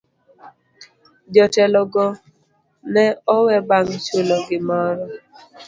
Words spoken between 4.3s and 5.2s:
gimoro.